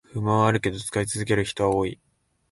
[0.11, 1.99] 不満はあるけど使い続ける人は多い